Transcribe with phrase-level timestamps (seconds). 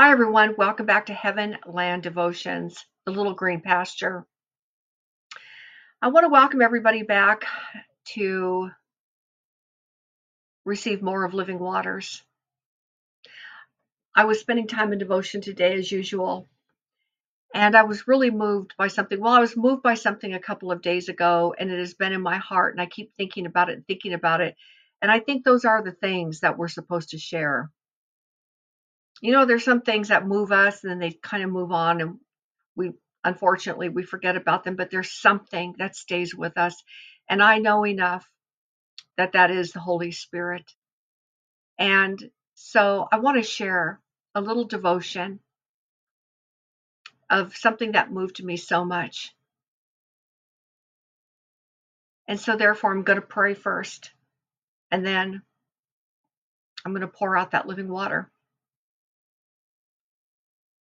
[0.00, 0.54] Hi, everyone.
[0.56, 4.24] Welcome back to Heaven Land Devotions, the little green pasture.
[6.00, 7.44] I want to welcome everybody back
[8.14, 8.70] to
[10.64, 12.22] receive more of living waters.
[14.14, 16.48] I was spending time in devotion today, as usual,
[17.54, 19.20] and I was really moved by something.
[19.20, 22.14] Well, I was moved by something a couple of days ago, and it has been
[22.14, 24.56] in my heart, and I keep thinking about it thinking about it.
[25.02, 27.70] And I think those are the things that we're supposed to share
[29.20, 32.00] you know, there's some things that move us and then they kind of move on
[32.00, 32.18] and
[32.74, 36.82] we unfortunately we forget about them, but there's something that stays with us.
[37.28, 38.28] And I know enough
[39.16, 40.72] that that is the Holy Spirit.
[41.78, 44.00] And so I want to share
[44.34, 45.40] a little devotion
[47.28, 49.34] of something that moved me so much.
[52.26, 54.10] And so therefore I'm going to pray first
[54.90, 55.42] and then
[56.84, 58.30] I'm going to pour out that living water.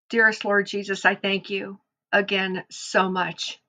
[0.09, 1.79] Dearest Lord Jesus, I thank you
[2.13, 3.59] again so much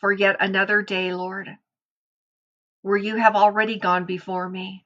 [0.00, 1.48] for yet another day, Lord,
[2.82, 4.84] where you have already gone before me,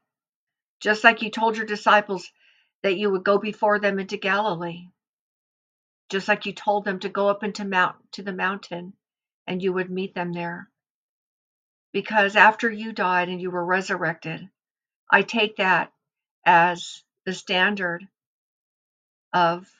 [0.80, 2.30] just like you told your disciples
[2.82, 4.88] that you would go before them into Galilee,
[6.08, 8.94] just like you told them to go up into mount to the mountain
[9.46, 10.70] and you would meet them there.
[11.92, 14.48] Because after you died and you were resurrected,
[15.10, 15.92] I take that
[16.44, 18.06] as the standard
[19.32, 19.70] of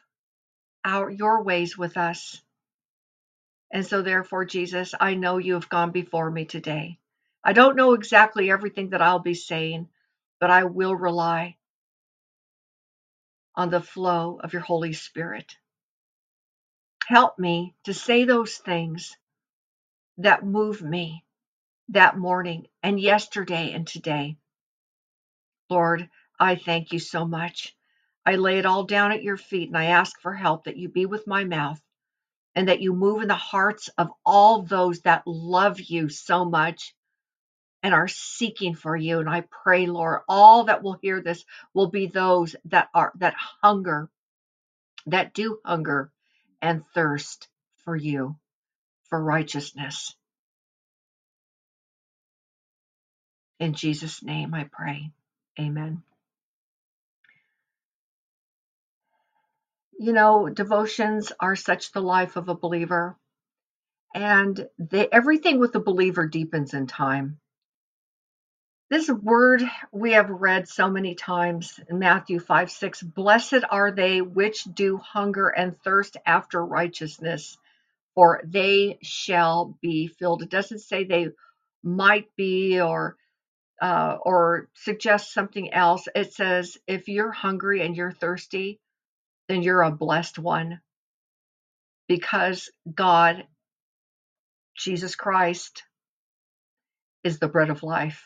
[0.87, 2.43] our your ways with us.
[3.73, 6.99] And so therefore, Jesus, I know you have gone before me today.
[7.45, 9.89] I don't know exactly everything that I'll be saying,
[10.41, 11.57] but I will rely
[13.57, 15.57] on the flow of your Holy Spirit.
[17.07, 19.17] Help me to say those things
[20.19, 21.25] that move me
[21.91, 24.37] that morning and yesterday and today.
[25.71, 27.76] Lord, I thank you so much.
[28.27, 30.91] I lay it all down at your feet and I ask for help that you
[30.91, 31.81] be with my mouth
[32.57, 36.95] and that you move in the hearts of all those that love you so much
[37.83, 39.21] and are seeking for you.
[39.21, 41.45] And I pray, Lord, all that will hear this
[41.75, 44.11] will be those that are that hunger,
[45.07, 46.11] that do hunger
[46.63, 47.49] and thirst
[47.85, 48.37] for you,
[49.11, 50.15] for righteousness.
[53.61, 55.11] In Jesus' name I pray.
[55.61, 56.03] Amen.
[59.99, 63.17] You know, devotions are such the life of a believer,
[64.15, 67.39] and they, everything with the believer deepens in time.
[68.89, 74.23] This word we have read so many times in Matthew 5 6 Blessed are they
[74.23, 77.59] which do hunger and thirst after righteousness,
[78.15, 80.43] for they shall be filled.
[80.43, 81.31] It doesn't say they
[81.83, 83.17] might be or
[83.83, 86.07] uh, or suggest something else.
[86.15, 88.81] It says if you're hungry and you're thirsty,
[89.49, 90.81] then you're a blessed one
[92.09, 93.45] because God,
[94.77, 95.83] Jesus Christ,
[97.25, 98.23] is the bread of life.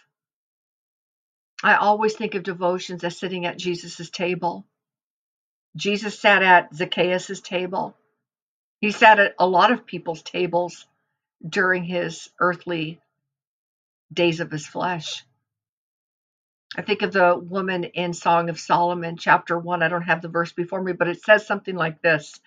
[1.62, 4.66] I always think of devotions as sitting at Jesus' table.
[5.76, 7.96] Jesus sat at Zacchaeus' table.
[8.80, 10.86] He sat at a lot of people's tables
[11.46, 13.00] during his earthly
[14.12, 15.24] days of his flesh.
[16.76, 19.82] I think of the woman in Song of Solomon, chapter 1.
[19.82, 22.40] I don't have the verse before me, but it says something like this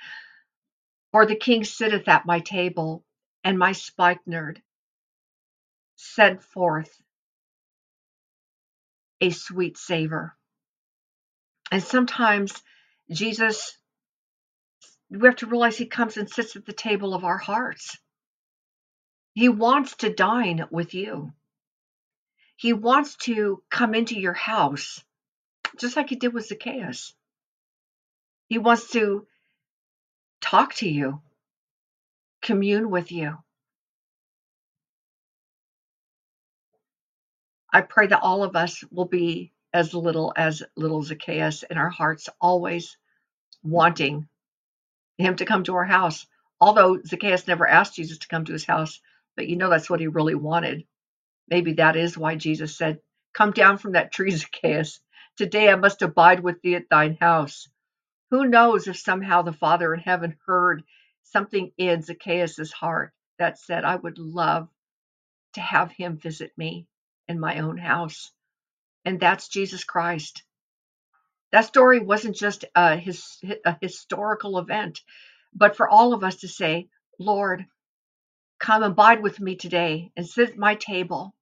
[1.12, 3.04] For the king sitteth at my table,
[3.44, 4.62] and my spikenard
[5.98, 7.02] set forth
[9.22, 10.36] a sweet savor.
[11.72, 12.62] And sometimes
[13.12, 13.78] Jesus,
[15.10, 17.98] we have to realize he comes and sits at the table of our hearts.
[19.34, 21.34] He wants to dine with you.
[22.64, 25.04] He wants to come into your house,
[25.78, 27.14] just like he did with Zacchaeus.
[28.48, 29.28] He wants to
[30.40, 31.22] talk to you,
[32.42, 33.38] commune with you.
[37.74, 41.90] I pray that all of us will be as little as little Zacchaeus in our
[41.90, 42.96] hearts, always
[43.62, 44.30] wanting
[45.18, 46.26] him to come to our house.
[46.62, 49.02] Although Zacchaeus never asked Jesus to come to his house,
[49.36, 50.86] but you know that's what he really wanted.
[51.54, 53.00] Maybe that is why Jesus said,
[53.32, 55.00] Come down from that tree, Zacchaeus.
[55.38, 57.70] Today I must abide with thee at thine house.
[58.32, 60.82] Who knows if somehow the Father in heaven heard
[61.26, 64.68] something in Zacchaeus' heart that said, I would love
[65.54, 66.88] to have him visit me
[67.28, 68.32] in my own house.
[69.06, 70.42] And that's Jesus Christ.
[71.52, 75.02] That story wasn't just a, his, a historical event,
[75.54, 76.90] but for all of us to say,
[77.20, 77.68] Lord,
[78.58, 81.36] come abide with me today and sit at my table.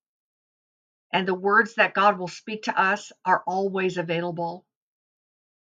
[1.14, 4.66] And the words that God will speak to us are always available.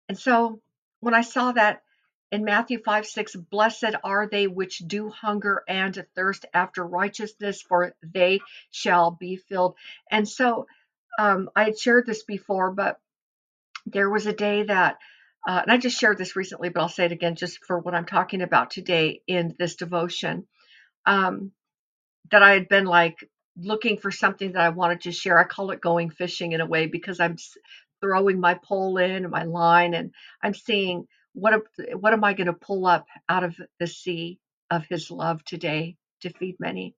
[0.08, 0.60] And so
[1.00, 1.82] when I saw that
[2.32, 7.94] in Matthew 5 6, blessed are they which do hunger and thirst after righteousness, for
[8.02, 9.76] they shall be filled.
[10.10, 10.66] And so
[11.18, 12.98] um, I had shared this before, but
[13.86, 14.98] there was a day that,
[15.46, 17.94] uh, and I just shared this recently, but I'll say it again just for what
[17.94, 20.46] I'm talking about today in this devotion,
[21.06, 21.52] um,
[22.30, 25.38] that I had been like looking for something that I wanted to share.
[25.38, 27.36] I call it going fishing in a way because I'm
[28.00, 30.12] throwing my pole in and my line and
[30.42, 31.62] I'm seeing what
[31.94, 34.38] what am I going to pull up out of the sea
[34.70, 36.94] of his love today to feed many.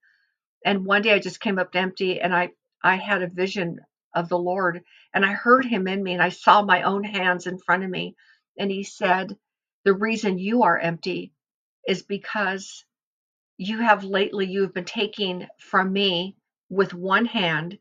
[0.65, 2.51] And one day I just came up empty and I
[2.83, 3.81] I had a vision
[4.15, 4.83] of the Lord
[5.13, 7.91] and I heard him in me and I saw my own hands in front of
[7.91, 8.17] me
[8.59, 9.37] and he said
[9.85, 11.33] the reason you are empty
[11.87, 12.85] is because
[13.59, 16.37] you have lately you've been taking from me
[16.71, 17.79] with one hand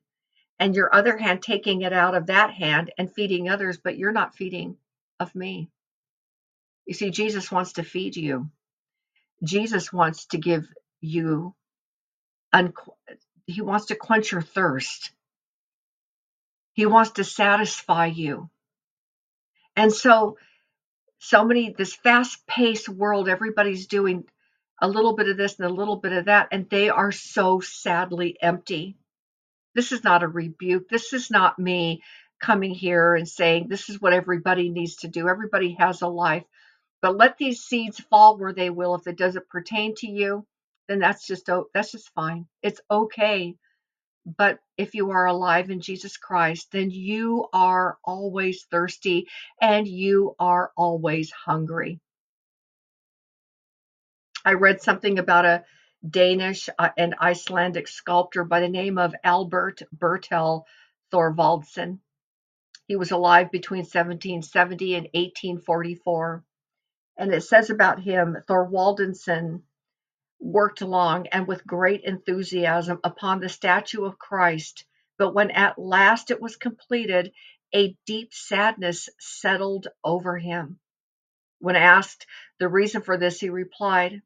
[0.59, 4.11] and your other hand taking it out of that hand and feeding others but you're
[4.11, 4.77] not feeding
[5.19, 5.69] of me
[6.85, 8.49] you see, Jesus wants to feed you.
[9.43, 10.67] Jesus wants to give
[11.01, 11.53] you,
[13.47, 15.11] he wants to quench your thirst.
[16.73, 18.49] He wants to satisfy you.
[19.75, 20.37] And so,
[21.19, 24.25] so many, this fast paced world, everybody's doing
[24.81, 27.59] a little bit of this and a little bit of that, and they are so
[27.59, 28.97] sadly empty.
[29.73, 30.89] This is not a rebuke.
[30.89, 32.01] This is not me
[32.41, 35.27] coming here and saying this is what everybody needs to do.
[35.27, 36.43] Everybody has a life.
[37.01, 38.95] But let these seeds fall where they will.
[38.95, 40.45] If it doesn't pertain to you,
[40.87, 42.47] then that's just that's just fine.
[42.61, 43.55] It's okay.
[44.25, 49.27] But if you are alive in Jesus Christ, then you are always thirsty
[49.61, 51.99] and you are always hungry.
[54.47, 55.65] I read something about a
[56.07, 60.65] Danish uh, and Icelandic sculptor by the name of Albert Bertel
[61.11, 61.97] Thorvaldsen.
[62.87, 66.43] He was alive between 1770 and 1844.
[67.17, 69.63] And it says about him, Thorwaldsen
[70.39, 74.85] worked long and with great enthusiasm upon the statue of Christ,
[75.17, 77.31] but when at last it was completed,
[77.73, 80.79] a deep sadness settled over him.
[81.57, 82.27] When asked
[82.59, 84.21] the reason for this, he replied,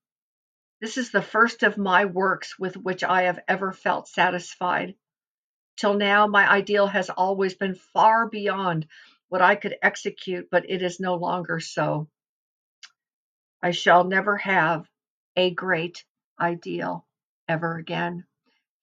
[0.81, 4.95] This is the first of my works with which I have ever felt satisfied.
[5.77, 8.87] Till now, my ideal has always been far beyond
[9.27, 12.09] what I could execute, but it is no longer so.
[13.61, 14.87] I shall never have
[15.35, 16.05] a great
[16.39, 17.05] ideal
[17.47, 18.25] ever again.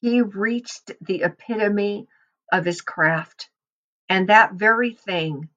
[0.00, 2.08] He reached the epitome
[2.52, 3.48] of his craft,
[4.08, 5.48] and that very thing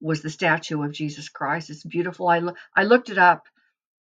[0.00, 1.70] was the statue of Jesus Christ.
[1.70, 2.28] It's beautiful.
[2.28, 3.46] I, lo- I looked it up,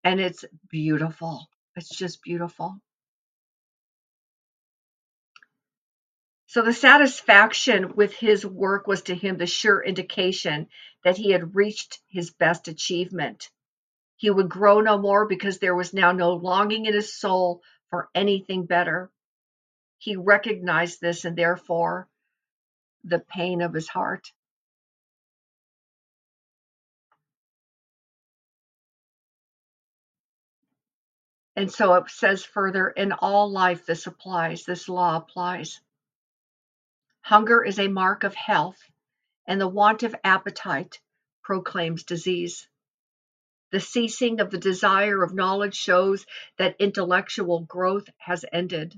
[0.03, 1.47] and it's beautiful.
[1.79, 2.75] It's just beautiful.
[6.47, 10.67] So the satisfaction with his work was to him the sure indication
[11.05, 13.49] that he had reached his best achievement.
[14.17, 18.09] He would grow no more because there was now no longing in his soul for
[18.13, 19.09] anything better.
[19.99, 22.09] He recognized this and therefore
[23.05, 24.33] the pain of his heart.
[31.59, 35.81] And so it says further in all life, this applies, this law applies.
[37.19, 38.79] Hunger is a mark of health,
[39.45, 41.01] and the want of appetite
[41.43, 42.65] proclaims disease.
[43.73, 46.25] The ceasing of the desire of knowledge shows
[46.57, 48.97] that intellectual growth has ended.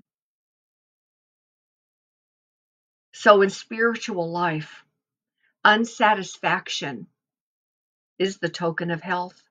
[3.12, 4.86] So, in spiritual life,
[5.66, 7.08] unsatisfaction
[8.20, 9.42] is the token of health.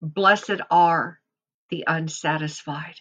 [0.00, 1.20] Blessed are
[1.72, 3.00] the unsatisfied.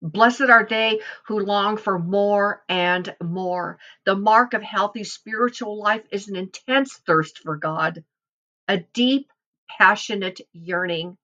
[0.00, 3.78] Blessed are they who long for more and more.
[4.06, 8.02] The mark of healthy spiritual life is an intense thirst for God,
[8.68, 9.30] a deep
[9.68, 11.18] passionate yearning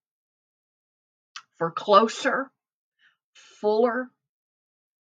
[1.57, 2.51] for closer,
[3.33, 4.11] fuller,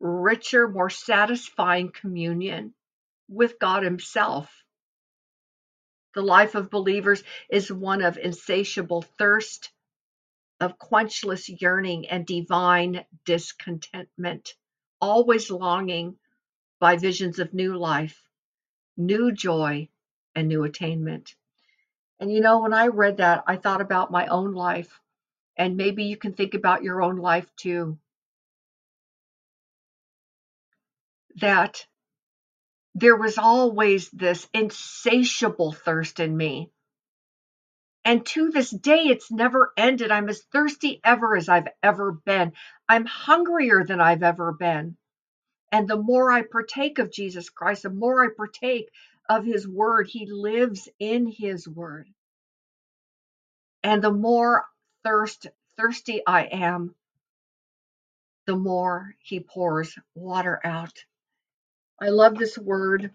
[0.00, 2.72] richer, more satisfying communion
[3.28, 4.50] with God Himself.
[6.14, 9.70] The life of believers is one of insatiable thirst,
[10.60, 14.54] of quenchless yearning, and divine discontentment,
[15.00, 16.16] always longing
[16.78, 18.20] by visions of new life,
[18.96, 19.88] new joy,
[20.34, 21.34] and new attainment.
[22.20, 25.00] And you know, when I read that, I thought about my own life.
[25.56, 27.98] And maybe you can think about your own life too.
[31.36, 31.86] That
[32.94, 36.70] there was always this insatiable thirst in me.
[38.04, 40.10] And to this day, it's never ended.
[40.10, 42.52] I'm as thirsty ever as I've ever been.
[42.88, 44.96] I'm hungrier than I've ever been.
[45.72, 48.90] And the more I partake of Jesus Christ, the more I partake
[49.28, 52.08] of his word, he lives in his word.
[53.82, 54.64] And the more
[55.04, 56.94] thirst thirsty I am,
[58.46, 61.04] the more he pours water out.
[62.00, 63.12] I love this word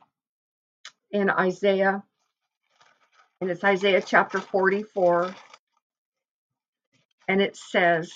[1.12, 2.04] in Isaiah,
[3.42, 5.36] and it's Isaiah chapter 44,
[7.28, 8.14] and it says,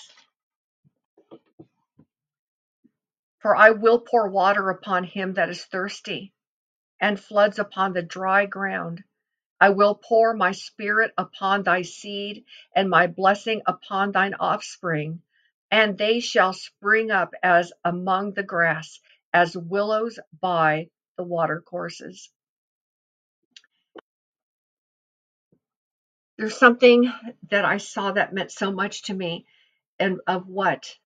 [3.40, 6.32] For I will pour water upon him that is thirsty,
[7.00, 9.04] and floods upon the dry ground.
[9.60, 15.20] I will pour my spirit upon thy seed, and my blessing upon thine offspring,
[15.70, 19.00] and they shall spring up as among the grass,
[19.34, 22.30] as willows by the watercourses.
[26.40, 27.12] There's something
[27.50, 29.44] that I saw that meant so much to me,
[29.98, 30.96] and of what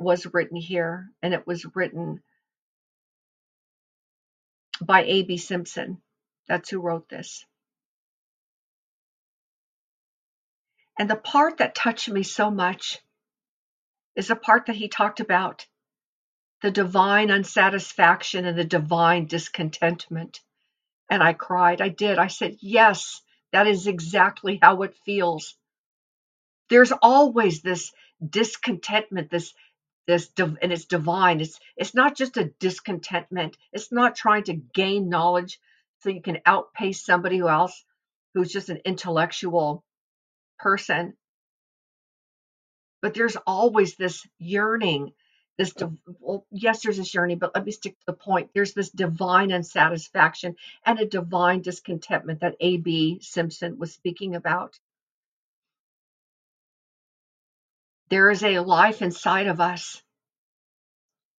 [0.00, 2.24] was written here, and it was written
[4.82, 5.36] by A.B.
[5.36, 6.02] Simpson.
[6.48, 7.46] That's who wrote this.
[10.98, 12.98] And the part that touched me so much
[14.16, 15.68] is the part that he talked about
[16.62, 20.40] the divine unsatisfaction and the divine discontentment.
[21.08, 21.80] And I cried.
[21.80, 22.18] I did.
[22.18, 23.22] I said, Yes,
[23.54, 25.56] that is exactly how it feels.
[26.70, 27.92] There's always this
[28.28, 29.54] discontentment, this
[30.06, 31.40] this and it's divine.
[31.40, 33.56] It's it's not just a discontentment.
[33.72, 35.60] It's not trying to gain knowledge
[36.00, 37.84] so you can outpace somebody who else
[38.34, 39.84] who's just an intellectual
[40.58, 41.14] person
[43.04, 45.12] but there's always this yearning
[45.58, 45.72] this
[46.20, 48.50] well, yes there's this yearning but let me stick to the point.
[48.54, 53.20] There's this divine unsatisfaction and a divine discontentment that A.B.
[53.22, 54.78] Simpson was speaking about.
[58.10, 60.02] There is a life inside of us.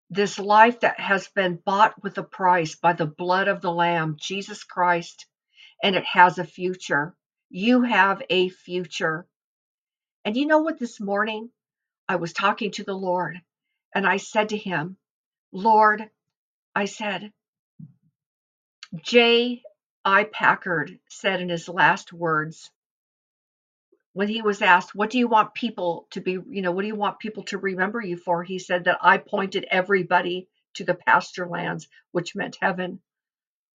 [0.09, 4.17] This life that has been bought with a price by the blood of the lamb
[4.19, 5.25] jesus christ
[5.83, 7.15] and it has a future.
[7.49, 9.27] You have a future.
[10.25, 10.79] And you know what?
[10.79, 11.49] This morning
[12.07, 13.39] I was talking to the Lord
[13.95, 14.97] and I said to him,
[15.53, 16.03] Lord,
[16.75, 17.31] I said,
[19.03, 19.63] J.
[20.05, 20.25] I.
[20.25, 22.69] Packard said in his last words,
[24.13, 26.87] when he was asked, What do you want people to be, you know, what do
[26.87, 28.43] you want people to remember you for?
[28.43, 32.99] He said that I pointed everybody to the pasture lands, which meant heaven.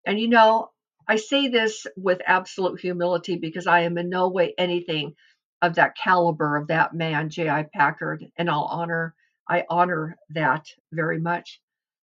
[0.05, 0.71] And you know,
[1.07, 5.15] I say this with absolute humility because I am in no way anything
[5.61, 7.67] of that caliber of that man, J.I.
[7.73, 9.15] Packard, and I'll honor
[9.49, 11.61] I honor that very much.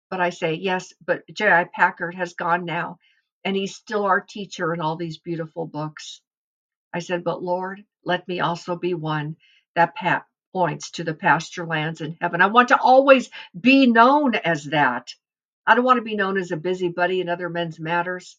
[0.09, 1.65] But I say yes, but J.I.
[1.75, 2.97] Packard has gone now,
[3.43, 6.21] and he's still our teacher in all these beautiful books.
[6.93, 9.37] I said, but Lord, let me also be one
[9.75, 9.95] that
[10.53, 12.41] points to the pasture lands in heaven.
[12.41, 15.13] I want to always be known as that.
[15.65, 18.37] I don't want to be known as a busybody in other men's matters.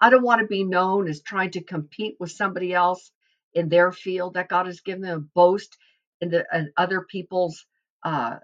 [0.00, 3.10] I don't want to be known as trying to compete with somebody else
[3.54, 5.76] in their field that God has given them, boast
[6.20, 7.66] in the and other people's
[8.04, 8.36] uh,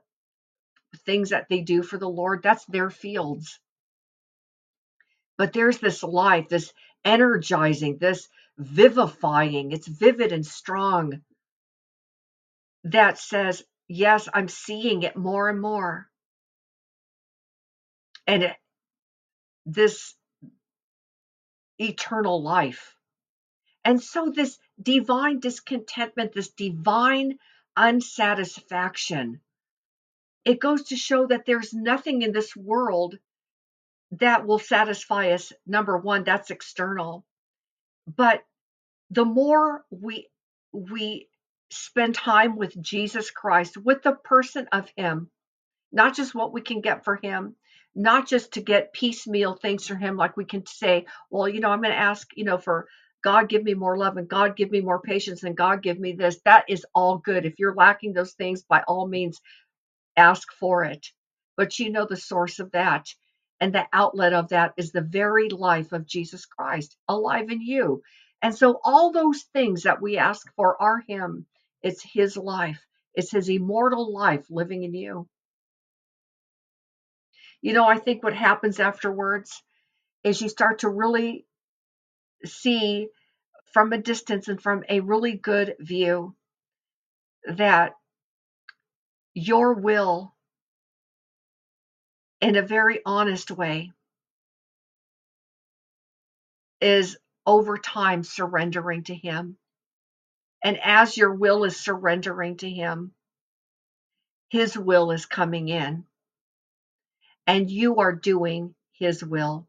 [1.07, 2.43] things that they do for the Lord.
[2.43, 3.59] That's their fields.
[5.39, 6.73] But there's this life, this
[7.05, 9.73] energizing, this vivifying.
[9.73, 11.23] It's vivid and strong.
[12.85, 16.09] That says, yes, I'm seeing it more and more.
[18.27, 18.57] And it,
[19.67, 20.15] this
[21.79, 22.95] eternal life.
[23.85, 27.39] And so this divine discontentment, this divine
[27.77, 29.41] unsatisfaction.
[30.45, 33.19] It goes to show that there's nothing in this world
[34.13, 35.53] that will satisfy us.
[35.67, 37.25] Number one, that's external.
[38.07, 38.43] But
[39.11, 40.29] the more we
[40.73, 41.29] we
[41.71, 45.31] spend time with Jesus Christ, with the person of Him,
[45.93, 47.57] not just what we can get for Him,
[47.95, 51.71] not just to get piecemeal things for Him, like we can say, well, you know,
[51.71, 52.87] I'm going to ask, you know, for
[53.23, 56.13] God give me more love and God give me more patience and God give me
[56.13, 56.41] this.
[56.45, 57.45] That is all good.
[57.45, 59.41] If you're lacking those things, by all means,
[60.21, 61.07] ask for it.
[61.57, 63.09] But you know the source of that.
[63.61, 68.03] And the outlet of that is the very life of Jesus Christ alive in you.
[68.43, 71.47] And so all those things that we ask for are Him.
[71.83, 72.81] It's His life,
[73.15, 75.29] it's His immortal life living in you.
[77.63, 79.63] You know, I think what happens afterwards
[80.25, 81.47] is you start to really
[82.45, 83.09] see
[83.73, 86.35] from a distance and from a really good view
[87.47, 87.93] that
[89.35, 90.35] your will,
[92.41, 93.93] in a very honest way,
[96.81, 99.57] is over time surrendering to Him.
[100.63, 103.13] And as your will is surrendering to Him,
[104.49, 106.05] His will is coming in.
[107.47, 109.67] And you are doing His will.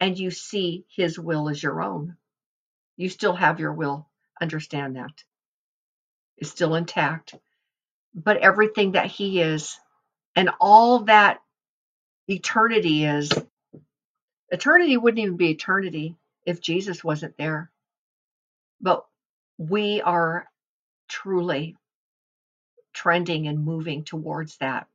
[0.00, 2.16] And you see His will as your own.
[2.96, 4.08] You still have your will.
[4.40, 5.24] Understand that.
[6.36, 7.34] It's still intact,
[8.24, 9.78] but everything that He is
[10.36, 11.40] and all that
[12.28, 13.30] eternity is,
[14.50, 17.70] eternity wouldn't even be eternity if Jesus wasn't there.
[18.80, 19.04] But
[19.58, 20.46] we are
[21.08, 21.76] truly
[22.94, 24.88] trending and moving towards that.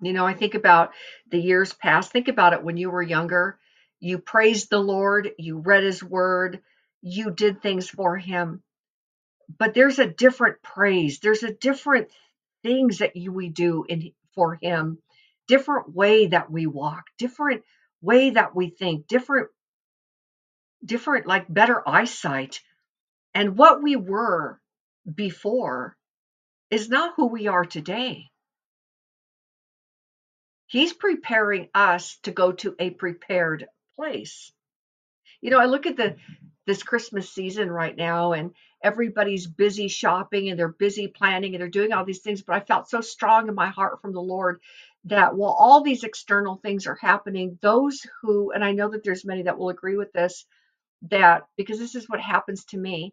[0.00, 0.92] You know, I think about
[1.30, 2.12] the years past.
[2.12, 3.58] Think about it when you were younger.
[4.00, 6.60] You praised the Lord, you read His Word,
[7.02, 8.62] you did things for Him.
[9.58, 11.20] But there's a different praise.
[11.20, 12.08] There's a different
[12.62, 14.98] things that you, we do in for Him,
[15.46, 17.62] different way that we walk, different
[18.00, 19.48] way that we think, different,
[20.84, 22.60] different like better eyesight.
[23.34, 24.60] And what we were
[25.12, 25.96] before
[26.70, 28.30] is not who we are today.
[30.66, 34.50] He's preparing us to go to a prepared place.
[35.42, 36.16] You know, I look at the
[36.66, 41.68] this Christmas season right now and everybody's busy shopping and they're busy planning and they're
[41.68, 44.60] doing all these things, but I felt so strong in my heart from the Lord
[45.04, 49.24] that while all these external things are happening, those who and I know that there's
[49.24, 50.46] many that will agree with this
[51.10, 53.12] that because this is what happens to me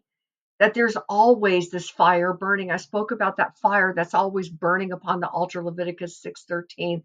[0.60, 2.72] that there's always this fire burning.
[2.72, 7.02] I spoke about that fire that's always burning upon the altar, Leviticus 6:13.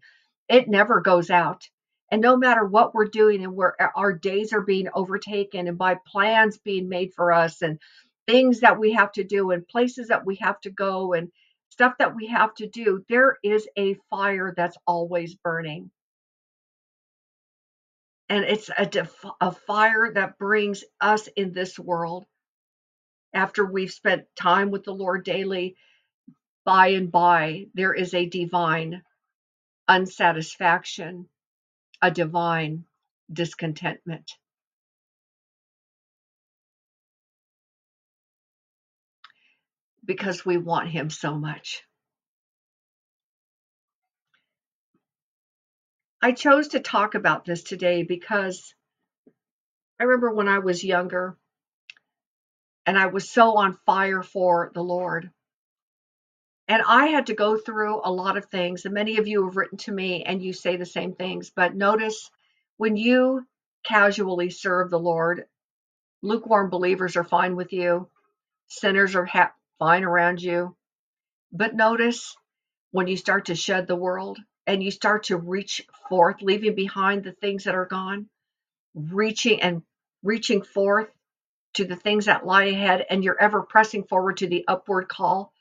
[0.48, 1.68] It never goes out.
[2.12, 5.96] And no matter what we're doing and where our days are being overtaken and by
[6.06, 7.80] plans being made for us and
[8.26, 11.30] things that we have to do and places that we have to go and
[11.70, 15.90] stuff that we have to do, there is a fire that's always burning.
[18.28, 22.26] And it's a, def- a fire that brings us in this world
[23.34, 25.76] after we've spent time with the Lord daily,
[26.64, 29.02] by and by, there is a divine
[29.88, 31.28] unsatisfaction,
[32.02, 32.84] a divine
[33.32, 34.32] discontentment.
[40.06, 41.82] Because we want Him so much.
[46.22, 48.74] I chose to talk about this today because
[50.00, 51.36] I remember when I was younger
[52.86, 55.30] and I was so on fire for the Lord.
[56.68, 59.56] And I had to go through a lot of things, and many of you have
[59.56, 61.50] written to me and you say the same things.
[61.54, 62.30] But notice
[62.76, 63.46] when you
[63.84, 65.44] casually serve the Lord,
[66.22, 68.08] lukewarm believers are fine with you,
[68.66, 70.76] sinners are ha- fine around you.
[71.52, 72.36] But notice
[72.90, 77.24] when you start to shed the world and you start to reach forth, leaving behind
[77.24, 78.28] the things that are gone,
[78.94, 79.82] reaching and
[80.22, 81.08] reaching forth
[81.74, 85.52] to the things that lie ahead, and you're ever pressing forward to the upward call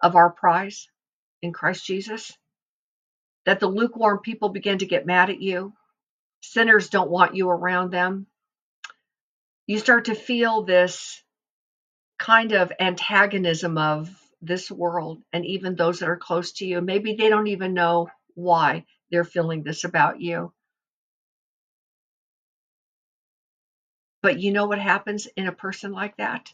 [0.00, 0.88] of our prize
[1.40, 2.36] in Christ Jesus,
[3.46, 5.72] that the lukewarm people begin to get mad at you.
[6.40, 8.26] Sinners don't want you around them.
[9.66, 11.21] You start to feel this
[12.22, 14.08] kind of antagonism of
[14.40, 16.80] this world and even those that are close to you.
[16.80, 20.52] Maybe they don't even know why they're feeling this about you.
[24.22, 26.52] But you know what happens in a person like that?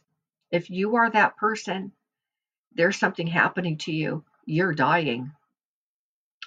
[0.50, 1.92] If you are that person,
[2.72, 4.24] there's something happening to you.
[4.46, 5.32] You're dying.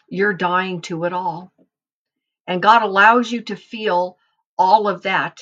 [0.09, 1.53] You're dying to it all.
[2.47, 4.17] And God allows you to feel
[4.57, 5.41] all of that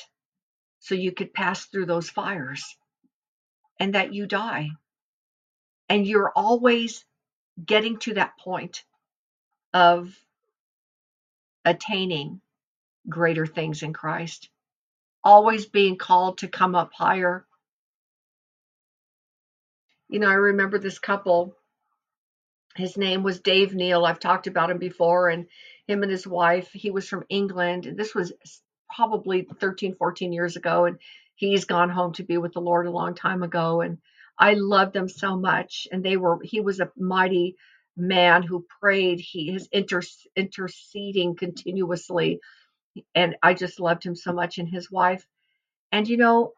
[0.80, 2.76] so you could pass through those fires
[3.80, 4.70] and that you die.
[5.88, 7.04] And you're always
[7.64, 8.84] getting to that point
[9.74, 10.16] of
[11.64, 12.40] attaining
[13.08, 14.48] greater things in Christ,
[15.24, 17.44] always being called to come up higher.
[20.08, 21.56] You know, I remember this couple
[22.76, 24.04] his name was Dave Neal.
[24.04, 25.46] I've talked about him before, and
[25.86, 26.70] him and his wife.
[26.72, 27.86] He was from England.
[27.86, 28.32] And this was
[28.94, 30.98] probably 13, 14 years ago, and
[31.40, 33.80] he's gone home to be with the Lord a long time ago.
[33.80, 33.96] And
[34.38, 35.88] I loved them so much.
[35.90, 36.38] And they were.
[36.42, 37.56] He was a mighty
[37.96, 39.20] man who prayed.
[39.20, 40.02] He is inter,
[40.36, 42.40] interceding continuously,
[43.14, 44.58] and I just loved him so much.
[44.58, 45.26] And his wife.
[45.90, 46.52] And you know,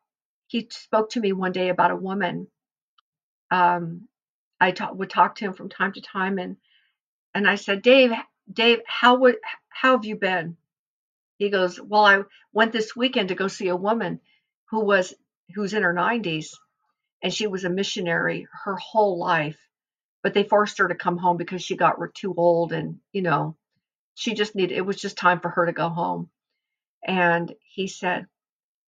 [0.49, 2.49] he spoke to me one day about a woman.
[3.53, 4.09] Um,
[4.61, 6.57] I talk, would talk to him from time to time, and
[7.35, 8.11] and I said, Dave,
[8.53, 9.37] Dave, how would
[9.69, 10.57] how have you been?
[11.39, 14.21] He goes, Well, I went this weekend to go see a woman
[14.73, 15.15] who was
[15.55, 16.49] who's in her 90s,
[17.23, 19.59] and she was a missionary her whole life,
[20.23, 23.55] but they forced her to come home because she got too old, and you know,
[24.15, 24.75] she just needed.
[24.75, 26.31] It was just time for her to go home.
[27.07, 28.27] And he said,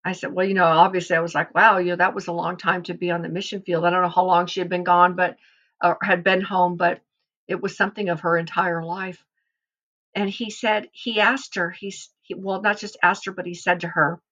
[0.04, 2.32] I said, well, you know, obviously I was like, wow, you know, that was a
[2.32, 3.84] long time to be on the mission field.
[3.84, 5.36] I don't know how long she had been gone, but
[5.82, 7.02] or had been home, but
[7.46, 9.22] it was something of her entire life.
[10.14, 13.54] And he said, he asked her, he's, he, well, not just asked her, but he
[13.54, 14.22] said to her,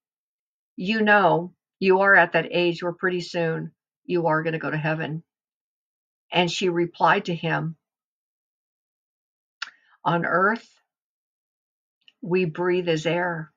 [0.77, 3.73] You know, you are at that age where pretty soon
[4.05, 5.23] you are going to go to heaven.
[6.33, 7.77] And she replied to him,
[10.05, 10.69] On earth,
[12.21, 13.53] we breathe as air.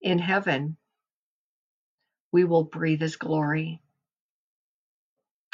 [0.00, 0.76] In heaven,
[2.32, 3.82] we will breathe as glory.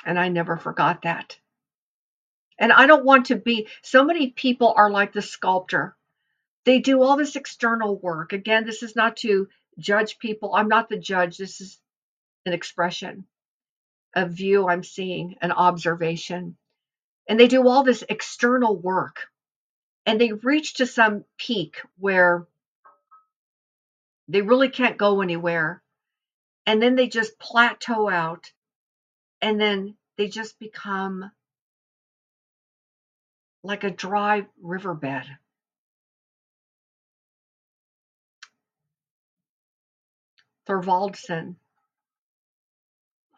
[0.04, 1.38] And I never forgot that.
[2.58, 5.96] And I don't want to be, so many people are like the sculptor.
[6.64, 8.32] They do all this external work.
[8.32, 10.54] Again, this is not to judge people.
[10.54, 11.36] I'm not the judge.
[11.36, 11.78] This is
[12.44, 13.26] an expression,
[14.14, 16.56] a view I'm seeing, an observation.
[17.28, 19.26] And they do all this external work.
[20.04, 22.46] And they reach to some peak where
[24.28, 25.82] they really can't go anywhere
[26.66, 28.52] and then they just plateau out
[29.40, 31.30] and then they just become
[33.62, 35.24] like a dry riverbed.
[40.66, 41.56] Thorvaldsen.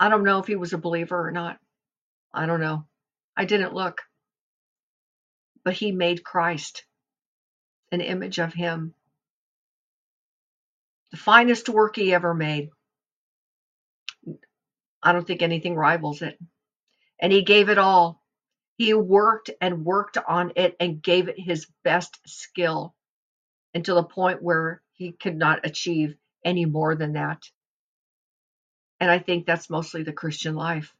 [0.00, 1.58] I don't know if he was a believer or not.
[2.32, 2.86] I don't know.
[3.36, 4.02] I didn't look.
[5.64, 6.84] But he made Christ
[7.90, 8.94] an image of him.
[11.10, 12.70] The finest work he ever made.
[15.02, 16.38] I don't think anything rivals it.
[17.20, 18.22] And he gave it all.
[18.76, 22.94] He worked and worked on it and gave it his best skill
[23.74, 26.14] until the point where he could not achieve
[26.48, 27.42] any more than that.
[29.00, 30.94] And I think that's mostly the Christian life.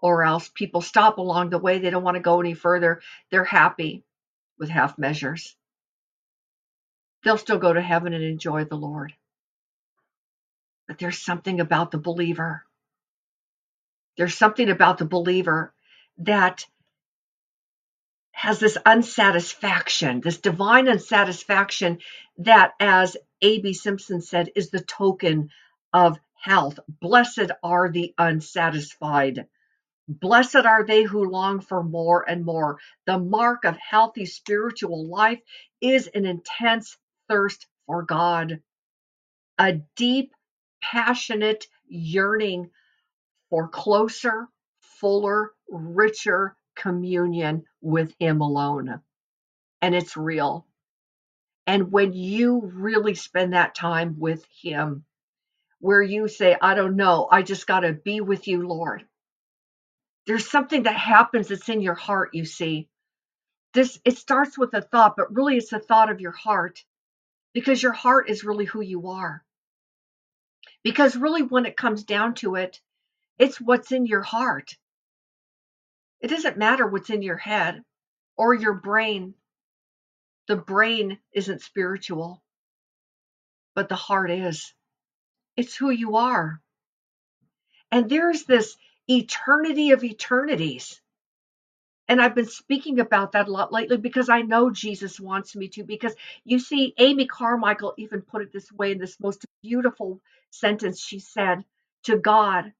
[0.00, 1.78] Or else people stop along the way.
[1.78, 3.00] They don't want to go any further.
[3.30, 4.04] They're happy
[4.58, 5.56] with half measures.
[7.24, 9.14] They'll still go to heaven and enjoy the Lord.
[10.88, 12.66] But there's something about the believer
[14.16, 15.72] there's something about the believer
[16.18, 16.64] that
[18.36, 21.98] has this unsatisfaction, this divine unsatisfaction
[22.36, 23.72] that, as A.B.
[23.72, 25.48] Simpson said, is the token
[25.94, 26.78] of health.
[27.00, 29.46] Blessed are the unsatisfied.
[30.06, 32.78] Blessed are they who long for more and more.
[33.06, 35.40] The mark of healthy spiritual life
[35.80, 36.98] is an intense
[37.30, 38.60] thirst for God,
[39.58, 40.34] a deep,
[40.82, 42.68] passionate yearning
[43.48, 44.48] for closer,
[45.00, 49.00] fuller, richer communion with Him alone.
[49.82, 50.66] And it's real.
[51.66, 55.04] And when you really spend that time with Him,
[55.80, 59.04] where you say, I don't know, I just got to be with you, Lord.
[60.26, 62.88] There's something that happens that's in your heart, you see.
[63.74, 66.82] This it starts with a thought, but really it's a thought of your heart
[67.52, 69.44] because your heart is really who you are.
[70.82, 72.80] Because really when it comes down to it,
[73.38, 74.76] it's what's in your heart.
[76.20, 77.82] It doesn't matter what's in your head
[78.36, 79.34] or your brain.
[80.48, 82.42] The brain isn't spiritual,
[83.74, 84.72] but the heart is.
[85.56, 86.60] It's who you are.
[87.90, 88.76] And there's this
[89.08, 91.00] eternity of eternities.
[92.08, 95.68] And I've been speaking about that a lot lately because I know Jesus wants me
[95.68, 95.84] to.
[95.84, 101.00] Because you see, Amy Carmichael even put it this way in this most beautiful sentence
[101.00, 101.64] she said
[102.04, 102.72] to God,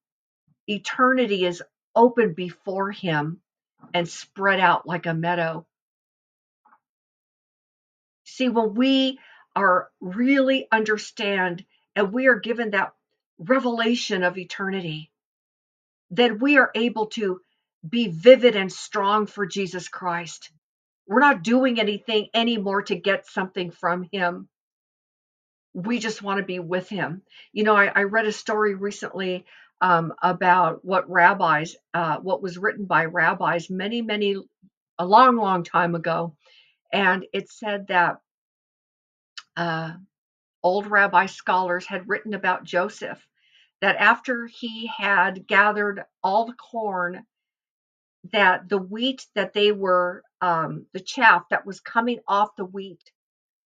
[0.69, 1.63] Eternity is
[1.97, 3.41] open before him
[3.95, 5.67] and spread out like a meadow.
[8.25, 9.19] See, when we
[9.57, 11.65] are really understand
[11.97, 12.93] and we are given that
[13.39, 15.11] revelation of eternity,
[16.11, 17.41] then we are able to
[17.89, 20.51] be vivid and strong for Jesus Christ.
[21.07, 24.49] We're not doing anything anymore to get something from him.
[25.73, 27.23] We just want to be with him.
[27.53, 29.45] You know, I, I read a story recently
[29.81, 34.37] um, about what rabbis, uh, what was written by rabbis many, many,
[34.99, 36.35] a long, long time ago.
[36.93, 38.19] And it said that
[39.57, 39.93] uh,
[40.63, 43.27] old rabbi scholars had written about Joseph,
[43.81, 47.27] that after he had gathered all the corn,
[48.33, 53.13] that the wheat that they were, um, the chaff that was coming off the wheat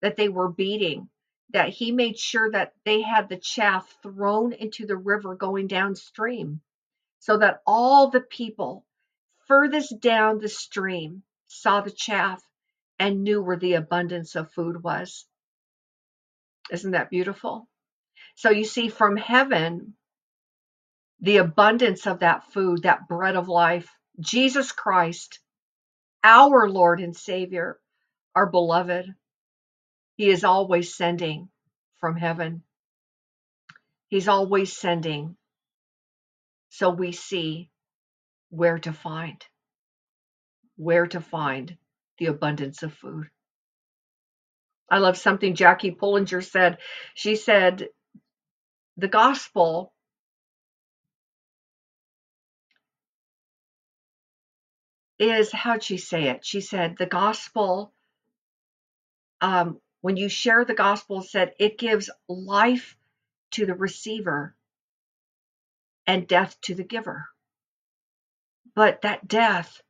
[0.01, 1.09] that they were beating,
[1.51, 6.61] that he made sure that they had the chaff thrown into the river going downstream
[7.19, 8.85] so that all the people
[9.47, 12.41] furthest down the stream saw the chaff
[12.99, 15.25] and knew where the abundance of food was.
[16.71, 17.67] Isn't that beautiful?
[18.35, 19.95] So you see, from heaven,
[21.19, 25.39] the abundance of that food, that bread of life, Jesus Christ,
[26.23, 27.79] our Lord and Savior,
[28.35, 29.13] our beloved,
[30.19, 31.47] he is always sending
[32.01, 32.63] from heaven.
[34.09, 35.37] He's always sending.
[36.71, 37.69] So we see
[38.49, 39.41] where to find,
[40.75, 41.77] where to find
[42.17, 43.29] the abundance of food.
[44.91, 46.79] I love something Jackie Pullinger said.
[47.13, 47.87] She said,
[48.97, 49.93] The gospel
[55.17, 56.45] is, how'd she say it?
[56.45, 57.93] She said, The gospel
[59.39, 62.97] um, when you share the gospel, said it gives life
[63.51, 64.55] to the receiver
[66.07, 67.27] and death to the giver.
[68.75, 69.81] But that death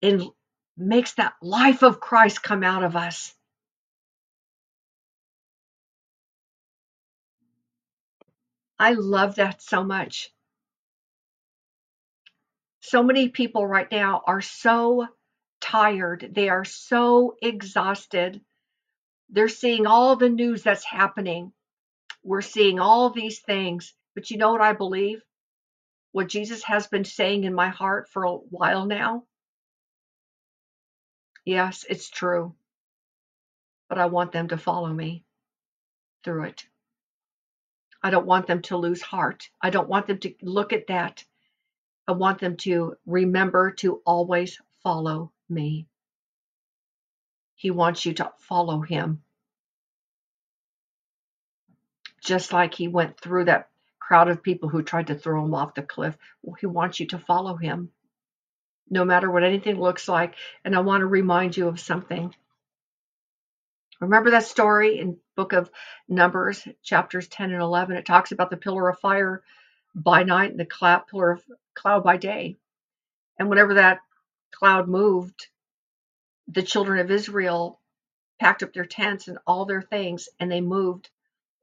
[0.00, 0.30] in
[0.76, 3.34] makes that life of Christ come out of us.
[8.78, 10.30] I love that so much.
[12.80, 15.08] So many people right now are so
[15.60, 16.30] tired.
[16.32, 18.40] They are so exhausted.
[19.30, 21.52] They're seeing all the news that's happening.
[22.22, 23.94] We're seeing all these things.
[24.14, 25.22] But you know what I believe?
[26.12, 29.24] What Jesus has been saying in my heart for a while now?
[31.44, 32.54] Yes, it's true.
[33.88, 35.24] But I want them to follow me
[36.24, 36.66] through it.
[38.02, 39.50] I don't want them to lose heart.
[39.60, 41.24] I don't want them to look at that.
[42.06, 45.86] I want them to remember to always follow me.
[47.58, 49.20] He wants you to follow him.
[52.22, 53.68] Just like he went through that
[53.98, 56.16] crowd of people who tried to throw him off the cliff.
[56.60, 57.90] He wants you to follow him,
[58.88, 60.36] no matter what anything looks like.
[60.64, 62.32] And I want to remind you of something.
[64.00, 65.68] Remember that story in book of
[66.08, 67.96] Numbers, chapters 10 and 11?
[67.96, 69.42] It talks about the pillar of fire
[69.96, 71.42] by night and the cloud, pillar of
[71.74, 72.56] cloud by day.
[73.36, 73.98] And whenever that
[74.52, 75.48] cloud moved,
[76.48, 77.80] the children of Israel
[78.40, 81.10] packed up their tents and all their things and they moved.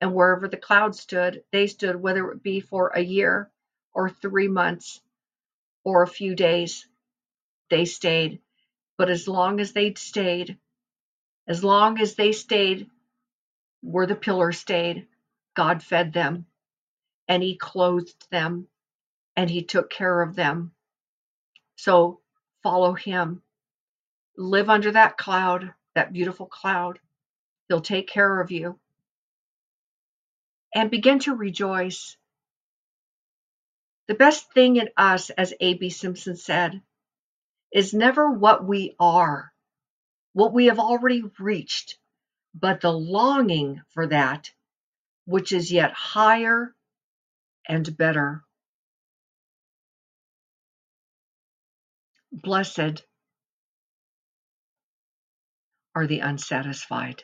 [0.01, 3.51] And wherever the cloud stood, they stood, whether it be for a year
[3.93, 5.01] or three months
[5.85, 6.87] or a few days,
[7.69, 8.39] they stayed.
[8.97, 10.57] But as long as they stayed,
[11.47, 12.89] as long as they stayed
[13.81, 15.07] where the pillar stayed,
[15.55, 16.47] God fed them
[17.27, 18.67] and He clothed them
[19.35, 20.71] and He took care of them.
[21.77, 22.21] So
[22.63, 23.41] follow Him.
[24.37, 26.99] Live under that cloud, that beautiful cloud.
[27.67, 28.79] He'll take care of you.
[30.73, 32.17] And begin to rejoice.
[34.07, 35.89] The best thing in us, as A.B.
[35.89, 36.81] Simpson said,
[37.71, 39.51] is never what we are
[40.35, 41.97] what we have already reached,
[42.53, 44.51] but the longing for that
[45.25, 46.75] which is yet higher
[47.67, 48.43] and better.
[52.33, 53.03] Blessed
[55.95, 57.23] are the unsatisfied.